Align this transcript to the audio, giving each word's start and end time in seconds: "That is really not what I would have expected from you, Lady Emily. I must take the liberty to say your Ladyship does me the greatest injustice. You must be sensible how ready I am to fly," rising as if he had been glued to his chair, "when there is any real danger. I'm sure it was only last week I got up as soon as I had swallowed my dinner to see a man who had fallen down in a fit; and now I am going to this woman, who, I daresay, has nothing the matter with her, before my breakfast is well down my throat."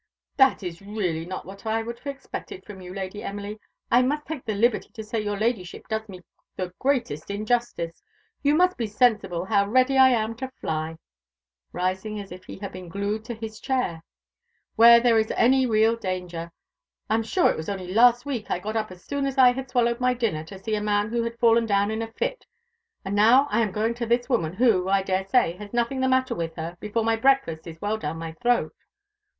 "That 0.35 0.63
is 0.63 0.81
really 0.81 1.27
not 1.27 1.45
what 1.45 1.67
I 1.67 1.83
would 1.83 1.99
have 1.99 2.07
expected 2.07 2.65
from 2.65 2.81
you, 2.81 2.91
Lady 2.91 3.21
Emily. 3.21 3.59
I 3.91 4.01
must 4.01 4.25
take 4.25 4.43
the 4.45 4.55
liberty 4.55 4.89
to 4.93 5.03
say 5.03 5.21
your 5.21 5.37
Ladyship 5.37 5.87
does 5.87 6.09
me 6.09 6.21
the 6.55 6.73
greatest 6.79 7.29
injustice. 7.29 8.01
You 8.41 8.55
must 8.55 8.77
be 8.77 8.87
sensible 8.87 9.45
how 9.45 9.67
ready 9.67 9.99
I 9.99 10.09
am 10.09 10.33
to 10.37 10.49
fly," 10.59 10.97
rising 11.71 12.19
as 12.19 12.31
if 12.31 12.45
he 12.45 12.57
had 12.57 12.71
been 12.71 12.89
glued 12.89 13.23
to 13.25 13.35
his 13.35 13.59
chair, 13.59 14.01
"when 14.75 15.03
there 15.03 15.19
is 15.19 15.31
any 15.37 15.67
real 15.67 15.95
danger. 15.95 16.51
I'm 17.07 17.21
sure 17.21 17.51
it 17.51 17.55
was 17.57 17.69
only 17.69 17.93
last 17.93 18.25
week 18.25 18.49
I 18.49 18.57
got 18.57 18.75
up 18.75 18.89
as 18.89 19.03
soon 19.05 19.27
as 19.27 19.37
I 19.37 19.51
had 19.53 19.69
swallowed 19.69 19.99
my 19.99 20.15
dinner 20.15 20.43
to 20.45 20.57
see 20.57 20.73
a 20.73 20.81
man 20.81 21.09
who 21.11 21.21
had 21.21 21.37
fallen 21.37 21.67
down 21.67 21.91
in 21.91 22.01
a 22.01 22.11
fit; 22.13 22.47
and 23.05 23.13
now 23.15 23.45
I 23.51 23.61
am 23.61 23.71
going 23.71 23.93
to 23.93 24.07
this 24.07 24.27
woman, 24.27 24.53
who, 24.53 24.89
I 24.89 25.03
daresay, 25.03 25.57
has 25.57 25.73
nothing 25.73 25.99
the 26.01 26.09
matter 26.09 26.33
with 26.33 26.55
her, 26.55 26.75
before 26.79 27.03
my 27.03 27.17
breakfast 27.17 27.67
is 27.67 27.79
well 27.79 27.99
down 27.99 28.17
my 28.17 28.31
throat." 28.41 28.73